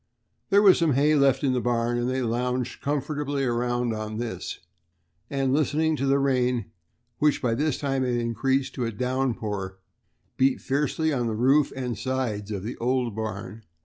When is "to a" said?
8.73-8.91